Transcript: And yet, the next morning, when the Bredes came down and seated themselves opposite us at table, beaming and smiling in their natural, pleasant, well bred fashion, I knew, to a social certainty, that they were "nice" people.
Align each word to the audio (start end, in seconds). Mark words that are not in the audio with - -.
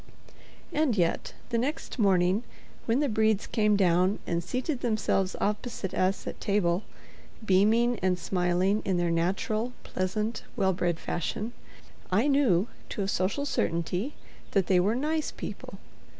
And 0.73 0.97
yet, 0.97 1.35
the 1.49 1.59
next 1.59 1.99
morning, 1.99 2.41
when 2.87 3.01
the 3.01 3.07
Bredes 3.07 3.45
came 3.45 3.75
down 3.75 4.17
and 4.25 4.43
seated 4.43 4.81
themselves 4.81 5.35
opposite 5.39 5.93
us 5.93 6.25
at 6.25 6.41
table, 6.41 6.81
beaming 7.45 7.99
and 7.99 8.17
smiling 8.17 8.81
in 8.83 8.97
their 8.97 9.11
natural, 9.11 9.73
pleasant, 9.83 10.41
well 10.55 10.73
bred 10.73 10.99
fashion, 10.99 11.53
I 12.11 12.27
knew, 12.27 12.67
to 12.89 13.03
a 13.03 13.07
social 13.07 13.45
certainty, 13.45 14.15
that 14.53 14.65
they 14.65 14.79
were 14.79 14.95
"nice" 14.95 15.29
people. 15.29 15.77